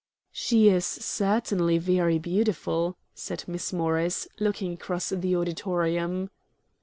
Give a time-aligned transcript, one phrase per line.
[0.31, 6.31] "She is certainly very beautiful," said Miss Morris, looking across the auditorium.